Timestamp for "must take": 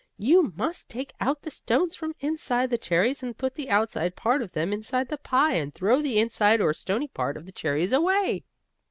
0.55-1.13